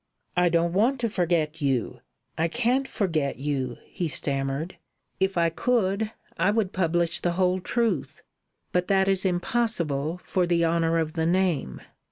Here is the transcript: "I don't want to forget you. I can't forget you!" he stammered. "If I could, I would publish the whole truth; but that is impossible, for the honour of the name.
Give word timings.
"I 0.35 0.49
don't 0.49 0.73
want 0.73 0.99
to 1.01 1.09
forget 1.09 1.61
you. 1.61 1.99
I 2.35 2.47
can't 2.47 2.87
forget 2.87 3.37
you!" 3.37 3.77
he 3.85 4.07
stammered. 4.07 4.77
"If 5.19 5.37
I 5.37 5.51
could, 5.51 6.11
I 6.39 6.49
would 6.49 6.73
publish 6.73 7.19
the 7.19 7.33
whole 7.33 7.59
truth; 7.59 8.23
but 8.71 8.87
that 8.87 9.07
is 9.07 9.25
impossible, 9.25 10.19
for 10.23 10.47
the 10.47 10.65
honour 10.65 10.97
of 10.97 11.13
the 11.13 11.27
name. 11.27 11.81